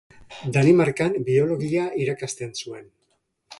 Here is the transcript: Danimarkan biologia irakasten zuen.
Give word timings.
Danimarkan 0.55 1.19
biologia 1.27 1.85
irakasten 2.05 2.57
zuen. 2.65 2.91